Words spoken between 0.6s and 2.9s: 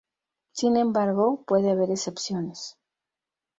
embargo puede haber excepciones.